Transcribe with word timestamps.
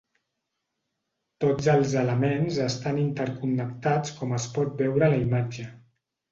Tots 1.45 1.67
els 1.73 1.93
elements 2.05 2.57
estan 2.69 2.99
interconnectats 3.03 4.17
com 4.19 4.37
es 4.41 4.51
pot 4.59 4.75
veure 4.83 5.07
a 5.11 5.15
la 5.17 5.25
imatge. 5.29 5.71